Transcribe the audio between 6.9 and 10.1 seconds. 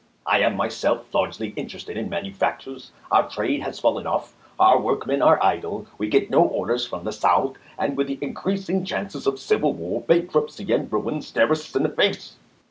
the South, and with the increasing chances of civil war,